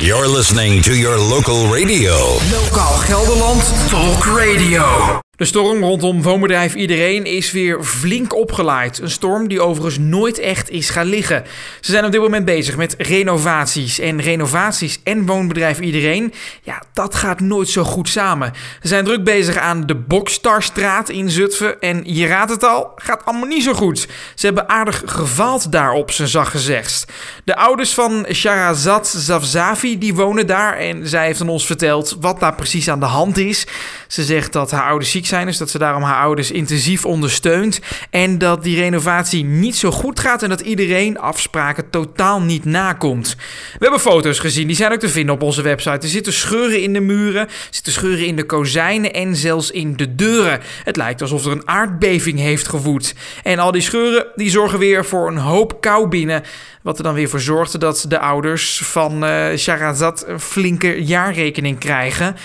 You're 0.00 0.28
listening 0.28 0.82
to 0.82 0.94
your 0.98 1.18
local 1.18 1.66
radio. 1.68 2.12
Lokaal 2.50 2.98
Gelderland 3.06 3.62
Talk 3.90 4.26
Radio. 4.34 5.20
De 5.42 5.48
storm 5.48 5.82
rondom 5.82 6.22
woonbedrijf 6.22 6.74
Iedereen 6.74 7.24
is 7.24 7.52
weer 7.52 7.82
flink 7.82 8.34
opgeleid. 8.34 8.98
Een 8.98 9.10
storm 9.10 9.48
die 9.48 9.60
overigens 9.60 9.98
nooit 9.98 10.38
echt 10.38 10.70
is 10.70 10.90
gaan 10.90 11.06
liggen. 11.06 11.44
Ze 11.80 11.90
zijn 11.90 12.04
op 12.04 12.12
dit 12.12 12.20
moment 12.20 12.44
bezig 12.44 12.76
met 12.76 12.94
renovaties. 12.98 13.98
En 13.98 14.20
renovaties 14.20 15.00
en 15.04 15.26
woonbedrijf 15.26 15.80
Iedereen, 15.80 16.32
ja, 16.62 16.82
dat 16.92 17.14
gaat 17.14 17.40
nooit 17.40 17.68
zo 17.68 17.84
goed 17.84 18.08
samen. 18.08 18.52
Ze 18.82 18.88
zijn 18.88 19.04
druk 19.04 19.24
bezig 19.24 19.56
aan 19.56 19.86
de 19.86 19.94
Bokstarstraat 19.94 21.08
in 21.08 21.30
Zutphen. 21.30 21.80
En 21.80 22.02
je 22.04 22.26
raadt 22.26 22.50
het 22.50 22.64
al, 22.64 22.92
gaat 22.96 23.24
allemaal 23.24 23.48
niet 23.48 23.62
zo 23.62 23.72
goed. 23.72 24.08
Ze 24.34 24.46
hebben 24.46 24.68
aardig 24.68 25.02
gefaald 25.06 25.72
daarop, 25.72 26.10
zijn 26.10 26.28
zacht 26.28 26.50
gezegd. 26.50 27.12
De 27.44 27.56
ouders 27.56 27.94
van 27.94 28.26
Sharazad 28.32 29.08
Zafzafi, 29.08 29.98
die 29.98 30.14
wonen 30.14 30.46
daar. 30.46 30.76
En 30.76 31.08
zij 31.08 31.26
heeft 31.26 31.40
aan 31.40 31.48
ons 31.48 31.66
verteld 31.66 32.16
wat 32.20 32.40
daar 32.40 32.54
precies 32.54 32.88
aan 32.88 33.00
de 33.00 33.06
hand 33.06 33.38
is. 33.38 33.66
Ze 34.08 34.22
zegt 34.22 34.52
dat 34.52 34.70
haar 34.70 34.88
ouders 34.88 35.10
ziek 35.10 35.26
zijn, 35.26 35.31
dus 35.40 35.58
dat 35.58 35.70
ze 35.70 35.78
daarom 35.78 36.02
haar 36.02 36.22
ouders 36.22 36.50
intensief 36.50 37.04
ondersteunt. 37.04 37.80
En 38.10 38.38
dat 38.38 38.62
die 38.62 38.76
renovatie 38.76 39.44
niet 39.44 39.76
zo 39.76 39.90
goed 39.90 40.20
gaat 40.20 40.42
en 40.42 40.48
dat 40.48 40.60
iedereen 40.60 41.18
afspraken 41.18 41.90
totaal 41.90 42.40
niet 42.40 42.64
nakomt. 42.64 43.36
We 43.72 43.78
hebben 43.78 44.00
foto's 44.00 44.38
gezien, 44.38 44.66
die 44.66 44.76
zijn 44.76 44.92
ook 44.92 44.98
te 44.98 45.08
vinden 45.08 45.34
op 45.34 45.42
onze 45.42 45.62
website. 45.62 45.98
Er 45.98 46.08
zitten 46.08 46.32
scheuren 46.32 46.82
in 46.82 46.92
de 46.92 47.00
muren, 47.00 47.40
er 47.40 47.68
zitten 47.70 47.92
scheuren 47.92 48.26
in 48.26 48.36
de 48.36 48.44
kozijnen 48.44 49.12
en 49.12 49.36
zelfs 49.36 49.70
in 49.70 49.96
de 49.96 50.14
deuren. 50.14 50.60
Het 50.84 50.96
lijkt 50.96 51.20
alsof 51.22 51.44
er 51.44 51.52
een 51.52 51.68
aardbeving 51.68 52.38
heeft 52.38 52.68
gewoed. 52.68 53.14
En 53.42 53.58
al 53.58 53.72
die 53.72 53.82
scheuren 53.82 54.26
die 54.34 54.50
zorgen 54.50 54.78
weer 54.78 55.04
voor 55.04 55.28
een 55.28 55.38
hoop 55.38 55.80
kou 55.80 56.08
binnen. 56.08 56.42
Wat 56.82 56.98
er 56.98 57.04
dan 57.04 57.14
weer 57.14 57.28
voor 57.28 57.40
zorgde 57.40 57.78
dat 57.78 58.04
de 58.08 58.18
ouders 58.18 58.78
van 58.84 59.24
uh, 59.24 59.56
Sharazad 59.56 60.24
een 60.26 60.40
flinke 60.40 61.04
jaarrekening 61.04 61.78
krijgen. 61.78 62.36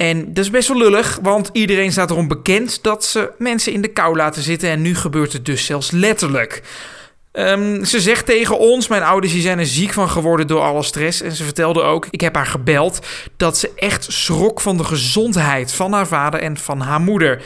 En 0.00 0.34
dat 0.34 0.44
is 0.44 0.50
best 0.50 0.68
wel 0.68 0.78
lullig, 0.78 1.18
want 1.22 1.50
iedereen 1.52 1.92
staat 1.92 2.10
erom 2.10 2.28
bekend 2.28 2.82
dat 2.82 3.04
ze 3.04 3.30
mensen 3.38 3.72
in 3.72 3.80
de 3.80 3.88
kou 3.88 4.16
laten 4.16 4.42
zitten. 4.42 4.68
En 4.68 4.82
nu 4.82 4.94
gebeurt 4.94 5.32
het 5.32 5.44
dus 5.44 5.64
zelfs 5.64 5.90
letterlijk. 5.90 6.62
Um, 7.32 7.84
ze 7.84 8.00
zegt 8.00 8.26
tegen 8.26 8.58
ons, 8.58 8.88
mijn 8.88 9.02
ouders 9.02 9.40
zijn 9.40 9.58
er 9.58 9.66
ziek 9.66 9.92
van 9.92 10.08
geworden 10.08 10.46
door 10.46 10.60
alle 10.60 10.82
stress. 10.82 11.22
En 11.22 11.32
ze 11.32 11.44
vertelde 11.44 11.82
ook, 11.82 12.06
ik 12.10 12.20
heb 12.20 12.34
haar 12.34 12.46
gebeld, 12.46 13.06
dat 13.36 13.58
ze 13.58 13.70
echt 13.76 14.06
schrok 14.12 14.60
van 14.60 14.76
de 14.76 14.84
gezondheid 14.84 15.72
van 15.72 15.92
haar 15.92 16.06
vader 16.06 16.40
en 16.40 16.56
van 16.56 16.80
haar 16.80 17.00
moeder. 17.00 17.42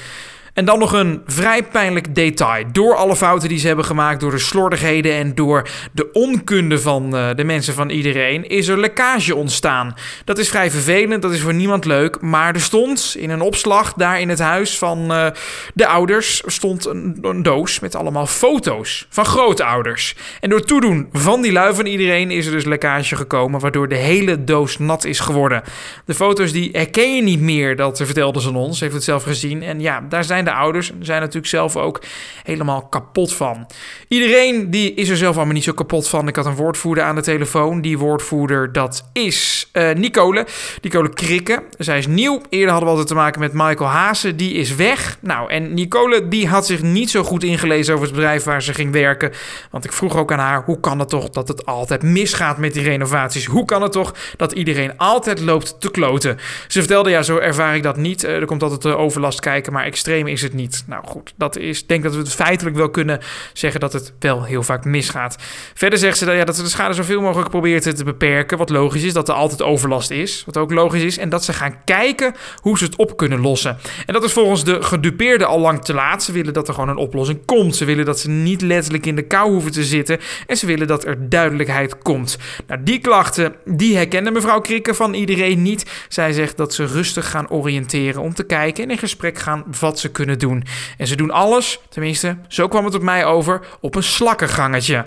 En 0.54 0.64
dan 0.64 0.78
nog 0.78 0.92
een 0.92 1.22
vrij 1.26 1.62
pijnlijk 1.64 2.14
detail. 2.14 2.64
Door 2.72 2.94
alle 2.94 3.16
fouten 3.16 3.48
die 3.48 3.58
ze 3.58 3.66
hebben 3.66 3.84
gemaakt, 3.84 4.20
door 4.20 4.30
de 4.30 4.38
slordigheden 4.38 5.12
en 5.12 5.34
door 5.34 5.68
de 5.92 6.12
onkunde 6.12 6.78
van 6.80 7.16
uh, 7.16 7.28
de 7.34 7.44
mensen 7.44 7.74
van 7.74 7.90
iedereen, 7.90 8.48
is 8.48 8.68
er 8.68 8.78
lekkage 8.78 9.34
ontstaan. 9.34 9.94
Dat 10.24 10.38
is 10.38 10.48
vrij 10.48 10.70
vervelend, 10.70 11.22
dat 11.22 11.32
is 11.32 11.40
voor 11.40 11.54
niemand 11.54 11.84
leuk. 11.84 12.20
Maar 12.20 12.54
er 12.54 12.60
stond 12.60 13.14
in 13.18 13.30
een 13.30 13.40
opslag 13.40 13.92
daar 13.92 14.20
in 14.20 14.28
het 14.28 14.38
huis 14.38 14.78
van 14.78 15.12
uh, 15.12 15.26
de 15.74 15.86
ouders 15.86 16.42
stond 16.46 16.86
een, 16.86 17.42
doos 17.42 17.80
met 17.80 17.94
allemaal 17.94 18.26
foto's 18.26 19.06
van 19.08 19.24
grootouders. 19.24 20.16
En 20.40 20.50
door 20.50 20.64
toedoen 20.64 21.08
van 21.12 21.42
die 21.42 21.52
lui 21.52 21.74
van 21.74 21.86
iedereen 21.86 22.30
is 22.30 22.46
er 22.46 22.52
dus 22.52 22.64
lekkage 22.64 23.16
gekomen, 23.16 23.60
waardoor 23.60 23.88
de 23.88 23.96
hele 23.96 24.44
doos 24.44 24.78
nat 24.78 25.04
is 25.04 25.20
geworden. 25.20 25.62
De 26.04 26.14
foto's 26.14 26.52
die 26.52 26.68
herken 26.72 27.16
je 27.16 27.22
niet 27.22 27.40
meer, 27.40 27.76
dat 27.76 28.00
vertelde 28.04 28.40
ze 28.40 28.52
ons, 28.54 28.80
heeft 28.80 28.94
het 28.94 29.04
zelf 29.04 29.22
gezien. 29.22 29.62
En 29.62 29.80
ja, 29.80 30.00
daar 30.08 30.24
zijn 30.24 30.43
de 30.44 30.52
ouders 30.52 30.92
zijn 31.00 31.20
natuurlijk 31.20 31.46
zelf 31.46 31.76
ook 31.76 32.02
helemaal 32.42 32.82
kapot 32.82 33.34
van. 33.34 33.66
Iedereen 34.08 34.70
die 34.70 34.94
is 34.94 35.08
er 35.08 35.16
zelf 35.16 35.36
allemaal 35.36 35.54
niet 35.54 35.64
zo 35.64 35.72
kapot 35.72 36.08
van. 36.08 36.28
Ik 36.28 36.36
had 36.36 36.46
een 36.46 36.54
woordvoerder 36.54 37.04
aan 37.04 37.14
de 37.14 37.22
telefoon. 37.22 37.80
Die 37.80 37.98
woordvoerder 37.98 38.72
dat 38.72 39.08
is 39.12 39.70
uh, 39.72 39.92
Nicole. 39.92 40.46
Nicole 40.82 41.08
Krikke. 41.08 41.62
Zij 41.78 41.98
is 41.98 42.06
nieuw. 42.06 42.40
Eerder 42.48 42.70
hadden 42.70 42.84
we 42.84 42.90
altijd 42.90 43.08
te 43.08 43.14
maken 43.14 43.40
met 43.40 43.52
Michael 43.52 43.90
Haase. 43.90 44.34
Die 44.34 44.52
is 44.52 44.74
weg. 44.74 45.18
Nou, 45.20 45.50
en 45.50 45.74
Nicole 45.74 46.28
die 46.28 46.48
had 46.48 46.66
zich 46.66 46.82
niet 46.82 47.10
zo 47.10 47.22
goed 47.22 47.44
ingelezen 47.44 47.94
over 47.94 48.06
het 48.06 48.14
bedrijf 48.14 48.44
waar 48.44 48.62
ze 48.62 48.74
ging 48.74 48.92
werken. 48.92 49.32
Want 49.70 49.84
ik 49.84 49.92
vroeg 49.92 50.16
ook 50.16 50.32
aan 50.32 50.38
haar, 50.38 50.62
hoe 50.64 50.80
kan 50.80 50.98
het 50.98 51.08
toch 51.08 51.30
dat 51.30 51.48
het 51.48 51.66
altijd 51.66 52.02
misgaat 52.02 52.58
met 52.58 52.72
die 52.72 52.82
renovaties? 52.82 53.44
Hoe 53.44 53.64
kan 53.64 53.82
het 53.82 53.92
toch 53.92 54.14
dat 54.36 54.52
iedereen 54.52 54.98
altijd 54.98 55.40
loopt 55.40 55.80
te 55.80 55.90
kloten? 55.90 56.38
Ze 56.68 56.78
vertelde, 56.78 57.10
ja, 57.10 57.22
zo 57.22 57.38
ervaar 57.38 57.76
ik 57.76 57.82
dat 57.82 57.96
niet. 57.96 58.24
Uh, 58.24 58.30
er 58.30 58.46
komt 58.46 58.62
altijd 58.62 58.82
de 58.82 58.96
overlast 58.96 59.40
kijken, 59.40 59.72
maar 59.72 59.84
extreem 59.84 60.26
is 60.34 60.42
het 60.42 60.54
niet. 60.54 60.84
Nou 60.86 61.06
goed, 61.06 61.34
dat 61.36 61.56
is, 61.56 61.86
denk 61.86 62.02
dat 62.02 62.12
we 62.12 62.18
het 62.18 62.34
feitelijk 62.34 62.76
wel 62.76 62.90
kunnen 62.90 63.20
zeggen 63.52 63.80
dat 63.80 63.92
het 63.92 64.12
wel 64.18 64.44
heel 64.44 64.62
vaak 64.62 64.84
misgaat. 64.84 65.36
Verder 65.74 65.98
zegt 65.98 66.18
ze 66.18 66.24
dat, 66.24 66.34
ja, 66.34 66.44
dat 66.44 66.56
ze 66.56 66.62
de 66.62 66.68
schade 66.68 66.94
zoveel 66.94 67.20
mogelijk 67.20 67.50
probeert 67.50 67.96
te 67.96 68.04
beperken. 68.04 68.58
Wat 68.58 68.70
logisch 68.70 69.02
is, 69.02 69.12
dat 69.12 69.28
er 69.28 69.34
altijd 69.34 69.62
overlast 69.62 70.10
is. 70.10 70.42
Wat 70.46 70.56
ook 70.56 70.70
logisch 70.70 71.02
is. 71.02 71.18
En 71.18 71.28
dat 71.28 71.44
ze 71.44 71.52
gaan 71.52 71.84
kijken 71.84 72.34
hoe 72.56 72.78
ze 72.78 72.84
het 72.84 72.96
op 72.96 73.16
kunnen 73.16 73.40
lossen. 73.40 73.78
En 74.06 74.12
dat 74.12 74.24
is 74.24 74.32
volgens 74.32 74.64
de 74.64 74.82
gedupeerden 74.82 75.46
al 75.46 75.60
lang 75.60 75.84
te 75.84 75.94
laat. 75.94 76.22
Ze 76.22 76.32
willen 76.32 76.52
dat 76.52 76.68
er 76.68 76.74
gewoon 76.74 76.88
een 76.88 76.96
oplossing 76.96 77.44
komt. 77.44 77.76
Ze 77.76 77.84
willen 77.84 78.04
dat 78.04 78.20
ze 78.20 78.30
niet 78.30 78.60
letterlijk 78.62 79.06
in 79.06 79.16
de 79.16 79.26
kou 79.26 79.50
hoeven 79.50 79.72
te 79.72 79.84
zitten. 79.84 80.18
En 80.46 80.56
ze 80.56 80.66
willen 80.66 80.86
dat 80.86 81.04
er 81.04 81.28
duidelijkheid 81.28 81.98
komt. 81.98 82.38
Nou, 82.66 82.82
die 82.82 82.98
klachten, 82.98 83.54
die 83.64 83.96
herkende 83.96 84.30
mevrouw 84.30 84.60
Krikke 84.60 84.94
van 84.94 85.14
iedereen 85.14 85.62
niet. 85.62 85.90
Zij 86.08 86.32
zegt 86.32 86.56
dat 86.56 86.74
ze 86.74 86.86
rustig 86.86 87.30
gaan 87.30 87.50
oriënteren 87.50 88.22
om 88.22 88.34
te 88.34 88.44
kijken 88.44 88.84
en 88.84 88.90
in 88.90 88.98
gesprek 88.98 89.38
gaan 89.38 89.64
wat 89.80 89.98
ze 89.98 90.10
kunnen 90.10 90.23
doen. 90.26 90.64
En 90.98 91.06
ze 91.06 91.16
doen 91.16 91.30
alles, 91.30 91.80
tenminste, 91.88 92.36
zo 92.48 92.68
kwam 92.68 92.84
het 92.84 92.94
op 92.94 93.02
mij 93.02 93.24
over, 93.24 93.60
op 93.80 93.94
een 93.94 94.02
slakkengangetje. 94.02 95.04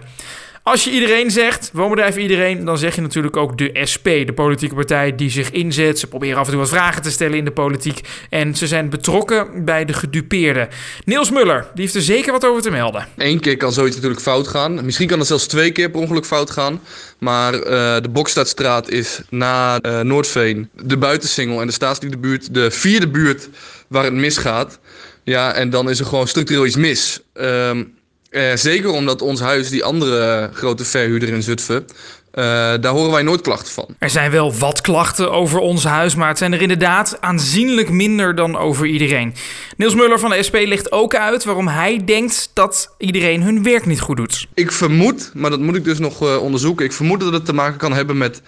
Als 0.67 0.83
je 0.83 0.91
iedereen 0.91 1.31
zegt, 1.31 1.69
woonbedrijf 1.73 2.17
iedereen, 2.17 2.65
dan 2.65 2.77
zeg 2.77 2.95
je 2.95 3.01
natuurlijk 3.01 3.37
ook 3.37 3.57
de 3.57 3.81
SP, 3.91 4.03
de 4.03 4.33
politieke 4.35 4.75
partij 4.75 5.15
die 5.15 5.29
zich 5.29 5.51
inzet. 5.51 5.99
Ze 5.99 6.07
proberen 6.07 6.37
af 6.37 6.45
en 6.45 6.51
toe 6.51 6.59
wat 6.59 6.69
vragen 6.69 7.01
te 7.01 7.11
stellen 7.11 7.37
in 7.37 7.45
de 7.45 7.51
politiek 7.51 8.01
en 8.29 8.55
ze 8.55 8.67
zijn 8.67 8.89
betrokken 8.89 9.65
bij 9.65 9.85
de 9.85 9.93
gedupeerden. 9.93 10.67
Niels 11.05 11.31
Muller, 11.31 11.67
die 11.73 11.83
heeft 11.83 11.95
er 11.95 12.01
zeker 12.01 12.31
wat 12.31 12.45
over 12.45 12.61
te 12.61 12.69
melden. 12.69 13.07
Eén 13.17 13.39
keer 13.39 13.57
kan 13.57 13.71
zoiets 13.71 13.95
natuurlijk 13.95 14.21
fout 14.21 14.47
gaan. 14.47 14.85
Misschien 14.85 15.07
kan 15.07 15.19
het 15.19 15.27
zelfs 15.27 15.47
twee 15.47 15.71
keer 15.71 15.89
per 15.89 15.99
ongeluk 15.99 16.25
fout 16.25 16.51
gaan. 16.51 16.81
Maar 17.17 17.53
uh, 17.53 17.61
de 18.01 18.09
Bokstadstraat 18.11 18.89
is 18.89 19.21
na 19.29 19.79
uh, 19.81 19.99
Noordveen 19.99 20.69
de 20.73 20.97
buitensingel 20.97 21.61
en 21.61 21.67
de 21.67 21.73
staatsliefde 21.73 22.39
de 22.51 22.71
vierde 22.71 23.07
buurt 23.07 23.49
waar 23.87 24.03
het 24.03 24.13
misgaat. 24.13 24.79
Ja, 25.23 25.53
en 25.53 25.69
dan 25.69 25.89
is 25.89 25.99
er 25.99 26.05
gewoon 26.05 26.27
structureel 26.27 26.65
iets 26.65 26.75
mis. 26.75 27.19
Um, 27.33 27.95
uh, 28.37 28.55
zeker 28.55 28.89
omdat 28.89 29.21
ons 29.21 29.39
huis, 29.39 29.69
die 29.69 29.83
andere 29.83 30.49
grote 30.53 30.85
verhuurder 30.85 31.29
in 31.29 31.43
Zutphen, 31.43 31.85
uh, 32.33 32.43
daar 32.81 32.91
horen 32.91 33.11
wij 33.11 33.21
nooit 33.21 33.41
klachten 33.41 33.73
van. 33.73 33.85
Er 33.99 34.09
zijn 34.09 34.31
wel 34.31 34.53
wat 34.53 34.81
klachten 34.81 35.31
over 35.31 35.59
ons 35.59 35.83
huis, 35.83 36.15
maar 36.15 36.27
het 36.27 36.37
zijn 36.37 36.53
er 36.53 36.61
inderdaad 36.61 37.17
aanzienlijk 37.19 37.89
minder 37.89 38.35
dan 38.35 38.57
over 38.57 38.85
iedereen. 38.85 39.33
Niels 39.77 39.95
Muller 39.95 40.19
van 40.19 40.29
de 40.29 40.43
SP 40.47 40.55
legt 40.55 40.91
ook 40.91 41.15
uit 41.15 41.43
waarom 41.43 41.67
hij 41.67 42.01
denkt 42.05 42.49
dat 42.53 42.93
iedereen 42.97 43.43
hun 43.43 43.63
werk 43.63 43.85
niet 43.85 43.99
goed 43.99 44.17
doet. 44.17 44.47
Ik 44.53 44.71
vermoed, 44.71 45.31
maar 45.33 45.49
dat 45.49 45.59
moet 45.59 45.75
ik 45.75 45.83
dus 45.83 45.99
nog 45.99 46.23
uh, 46.23 46.41
onderzoeken, 46.41 46.85
ik 46.85 46.93
vermoed 46.93 47.19
dat 47.19 47.33
het 47.33 47.45
te 47.45 47.53
maken 47.53 47.77
kan 47.77 47.93
hebben 47.93 48.17
met 48.17 48.41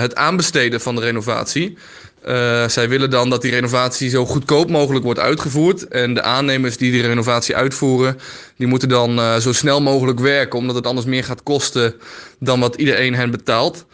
het 0.00 0.14
aanbesteden 0.14 0.80
van 0.80 0.94
de 0.94 1.00
renovatie. 1.00 1.78
Uh, 2.26 2.68
zij 2.68 2.88
willen 2.88 3.10
dan 3.10 3.30
dat 3.30 3.42
die 3.42 3.50
renovatie 3.50 4.10
zo 4.10 4.26
goedkoop 4.26 4.70
mogelijk 4.70 5.04
wordt 5.04 5.20
uitgevoerd. 5.20 5.88
En 5.88 6.14
de 6.14 6.22
aannemers 6.22 6.76
die 6.76 6.92
die 6.92 7.02
renovatie 7.02 7.56
uitvoeren, 7.56 8.18
die 8.56 8.66
moeten 8.66 8.88
dan 8.88 9.18
uh, 9.18 9.36
zo 9.36 9.52
snel 9.52 9.80
mogelijk 9.80 10.20
werken, 10.20 10.58
omdat 10.58 10.76
het 10.76 10.86
anders 10.86 11.06
meer 11.06 11.24
gaat 11.24 11.42
kosten 11.42 11.94
dan 12.38 12.60
wat 12.60 12.74
iedereen 12.76 13.14
hen 13.14 13.30
betaalt. 13.30 13.86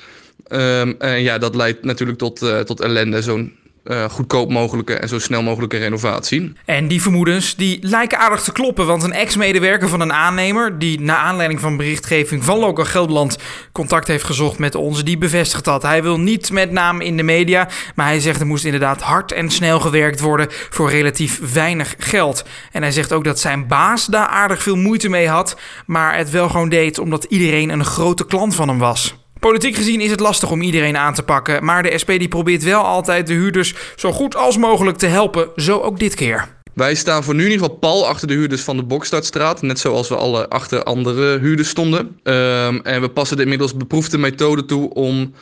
Um, 0.49 0.95
en 0.99 1.23
ja, 1.23 1.39
dat 1.39 1.55
leidt 1.55 1.85
natuurlijk 1.85 2.19
tot, 2.19 2.43
uh, 2.43 2.61
tot 2.61 2.81
ellende. 2.81 3.23
Zo'n 3.23 3.53
uh, 3.85 4.05
goedkoop 4.05 4.51
mogelijke 4.51 4.95
en 4.95 5.09
zo 5.09 5.19
snel 5.19 5.43
mogelijke 5.43 5.77
renovatie. 5.77 6.53
En 6.65 6.89
die 6.89 7.03
vermoedens 7.03 7.57
die 7.57 7.79
lijken 7.81 8.19
aardig 8.19 8.41
te 8.41 8.53
kloppen, 8.53 8.87
want 8.87 9.03
een 9.03 9.13
ex-medewerker 9.13 9.89
van 9.89 10.01
een 10.01 10.13
aannemer 10.13 10.79
die 10.79 11.01
na 11.01 11.17
aanleiding 11.17 11.61
van 11.61 11.77
berichtgeving 11.77 12.45
van 12.45 12.59
Local 12.59 12.85
Gelderland 12.85 13.39
contact 13.73 14.09
heeft 14.09 14.25
gezocht 14.25 14.59
met 14.59 14.75
ons, 14.75 15.05
die 15.05 15.19
bevestigt 15.19 15.65
dat. 15.65 15.83
Hij 15.83 16.03
wil 16.03 16.21
niet 16.21 16.53
met 16.53 16.71
naam 16.71 17.01
in 17.01 17.17
de 17.17 17.23
media, 17.23 17.69
maar 17.95 18.07
hij 18.07 18.21
zegt 18.21 18.41
er 18.41 18.47
moest 18.47 18.65
inderdaad 18.65 19.03
hard 19.03 19.33
en 19.33 19.51
snel 19.51 19.81
gewerkt 19.81 20.21
worden 20.21 20.47
voor 20.51 20.91
relatief 20.91 21.53
weinig 21.53 21.95
geld. 21.99 22.45
En 22.73 22.83
hij 22.83 22.93
zegt 22.93 23.13
ook 23.13 23.25
dat 23.25 23.41
zijn 23.41 23.67
baas 23.67 24.07
daar 24.07 24.27
aardig 24.27 24.63
veel 24.63 24.77
moeite 24.77 25.09
mee 25.09 25.29
had, 25.29 25.57
maar 25.87 26.17
het 26.17 26.31
wel 26.31 26.49
gewoon 26.49 26.69
deed 26.69 26.99
omdat 26.99 27.25
iedereen 27.25 27.71
een 27.71 27.85
grote 27.85 28.27
klant 28.27 28.55
van 28.55 28.69
hem 28.69 28.79
was. 28.79 29.24
Politiek 29.45 29.77
gezien 29.77 30.01
is 30.01 30.11
het 30.11 30.21
lastig 30.21 30.51
om 30.51 30.63
iedereen 30.63 30.97
aan 30.97 31.15
te 31.15 31.23
pakken, 31.23 31.65
maar 31.65 31.83
de 31.83 31.99
SP 32.03 32.09
die 32.09 32.29
probeert 32.29 32.63
wel 32.63 32.83
altijd 32.83 33.27
de 33.27 33.33
huurders 33.33 33.75
zo 33.97 34.13
goed 34.13 34.37
als 34.37 34.57
mogelijk 34.57 34.97
te 34.97 35.07
helpen, 35.07 35.49
zo 35.57 35.81
ook 35.81 35.99
dit 35.99 36.15
keer. 36.15 36.49
Wij 36.73 36.95
staan 36.95 37.25
voor 37.25 37.35
nu 37.35 37.45
in 37.45 37.51
ieder 37.51 37.65
geval 37.65 37.79
pal 37.79 38.07
achter 38.07 38.29
de 38.29 38.35
huurders 38.35 38.63
van 38.63 38.77
de 38.77 38.83
Bokstadstraat. 38.83 39.63
Net 39.63 39.79
zoals 39.79 40.09
we 40.09 40.17
alle 40.17 40.49
achter 40.49 40.83
andere 40.83 41.39
huurders 41.39 41.69
stonden. 41.69 42.01
Um, 42.23 42.81
en 42.83 43.01
we 43.01 43.09
passen 43.09 43.37
de 43.37 43.43
inmiddels 43.43 43.77
beproefde 43.77 44.19
methode 44.19 44.65
toe 44.65 44.95
om 44.95 45.35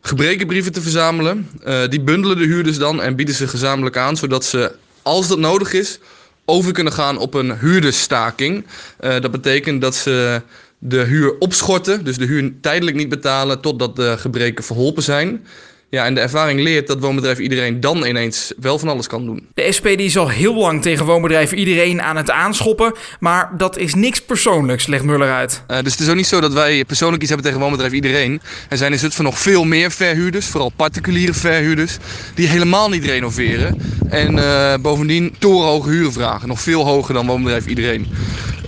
gebrekenbrieven 0.00 0.72
te 0.72 0.80
verzamelen. 0.80 1.48
Uh, 1.66 1.88
die 1.88 2.00
bundelen 2.00 2.38
de 2.38 2.44
huurders 2.44 2.78
dan 2.78 3.02
en 3.02 3.16
bieden 3.16 3.34
ze 3.34 3.48
gezamenlijk 3.48 3.96
aan, 3.96 4.16
zodat 4.16 4.44
ze, 4.44 4.72
als 5.02 5.28
dat 5.28 5.38
nodig 5.38 5.72
is, 5.72 5.98
over 6.44 6.72
kunnen 6.72 6.92
gaan 6.92 7.18
op 7.18 7.34
een 7.34 7.58
huurdersstaking. 7.58 8.66
Uh, 9.00 9.20
dat 9.20 9.30
betekent 9.30 9.80
dat 9.80 9.94
ze 9.94 10.42
de 10.78 10.98
huur 10.98 11.38
opschorten, 11.38 12.04
dus 12.04 12.16
de 12.16 12.26
huur 12.26 12.52
tijdelijk 12.60 12.96
niet 12.96 13.08
betalen 13.08 13.60
totdat 13.60 13.96
de 13.96 14.14
gebreken 14.18 14.64
verholpen 14.64 15.02
zijn. 15.02 15.40
Ja, 15.88 16.04
en 16.04 16.14
de 16.14 16.20
ervaring 16.20 16.60
leert 16.60 16.86
dat 16.86 17.00
woonbedrijf 17.00 17.38
iedereen 17.38 17.80
dan 17.80 18.04
ineens 18.04 18.52
wel 18.60 18.78
van 18.78 18.88
alles 18.88 19.06
kan 19.06 19.24
doen. 19.24 19.46
De 19.54 19.72
SP 19.76 19.84
die 19.84 19.96
is 19.96 20.16
al 20.16 20.28
heel 20.28 20.54
lang 20.54 20.82
tegen 20.82 21.06
woonbedrijf 21.06 21.52
iedereen 21.52 22.02
aan 22.02 22.16
het 22.16 22.30
aanschoppen, 22.30 22.94
maar 23.20 23.50
dat 23.56 23.78
is 23.78 23.94
niks 23.94 24.22
persoonlijks, 24.22 24.86
legt 24.86 25.04
Muller 25.04 25.32
uit. 25.32 25.62
Uh, 25.70 25.76
dus 25.82 25.92
het 25.92 26.00
is 26.00 26.08
ook 26.08 26.16
niet 26.16 26.26
zo 26.26 26.40
dat 26.40 26.52
wij 26.52 26.84
persoonlijk 26.84 27.22
iets 27.22 27.30
hebben 27.30 27.46
tegen 27.46 27.62
woonbedrijf 27.62 27.92
iedereen. 27.92 28.40
Er 28.68 28.76
zijn 28.76 28.92
in 28.92 28.98
Zutphen 28.98 29.24
nog 29.24 29.38
veel 29.38 29.64
meer 29.64 29.90
verhuurders, 29.90 30.46
vooral 30.46 30.72
particuliere 30.76 31.34
verhuurders, 31.34 31.96
die 32.34 32.48
helemaal 32.48 32.88
niet 32.88 33.04
renoveren. 33.04 33.80
En 34.08 34.36
uh, 34.36 34.74
bovendien 34.80 35.34
torenhoge 35.38 35.90
huren 35.90 36.12
vragen, 36.12 36.48
nog 36.48 36.60
veel 36.60 36.84
hoger 36.84 37.14
dan 37.14 37.26
woonbedrijf 37.26 37.66
iedereen. 37.66 38.06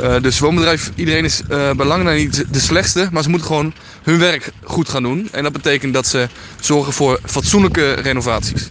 Uh, 0.01 0.15
dus 0.21 0.39
woonbedrijf 0.39 0.91
iedereen 0.95 1.25
is 1.25 1.41
uh, 1.51 1.71
belangrijk 1.71 2.19
niet 2.19 2.45
de 2.51 2.61
slechtste, 2.61 3.09
maar 3.13 3.23
ze 3.23 3.29
moeten 3.29 3.47
gewoon 3.47 3.73
hun 4.03 4.19
werk 4.19 4.51
goed 4.65 4.89
gaan 4.89 5.03
doen. 5.03 5.29
En 5.33 5.43
dat 5.43 5.53
betekent 5.53 5.95
dat 5.95 6.07
ze 6.07 6.29
zorgen 6.61 6.93
voor 6.93 7.21
fatsoenlijke 7.25 7.93
renovaties. 7.93 8.71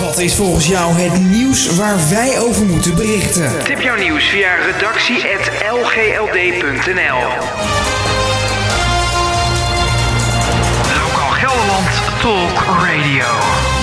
Wat 0.00 0.18
is 0.18 0.34
volgens 0.34 0.66
jou 0.66 0.94
het 0.94 1.20
nieuws 1.20 1.76
waar 1.76 2.08
wij 2.10 2.40
over 2.40 2.64
moeten 2.64 2.94
berichten? 2.94 3.52
Tip 3.64 3.80
jouw 3.80 3.96
nieuws 3.96 4.24
via 4.24 4.54
redactie.lgld.nl 4.54 7.20
Lokaal 11.00 11.30
Gelderland 11.30 11.88
Talk 12.20 12.64
Radio. 12.82 13.73